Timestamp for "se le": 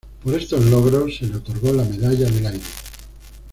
1.19-1.35